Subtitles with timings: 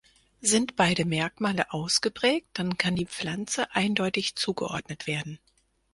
[0.41, 5.37] Sind beide Merkmale ausgeprägt, dann kann die Pflanze eindeutig zugeordnet werden.